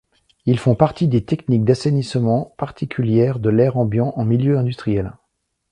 Ils 0.47 0.57
font 0.57 0.73
partie 0.73 1.07
des 1.07 1.25
techniques 1.25 1.63
d’assainissement 1.63 2.55
particulaire 2.57 3.37
de 3.37 3.51
l’air 3.51 3.77
ambiant 3.77 4.13
en 4.15 4.25
milieu 4.25 4.57
industriel. 4.57 5.13